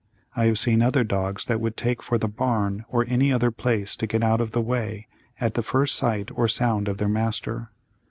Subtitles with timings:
[0.35, 3.95] I have seen other dogs that would take for the barn or any other place
[3.97, 5.05] to get out of the way
[5.39, 7.69] at the first sight or sound of their master.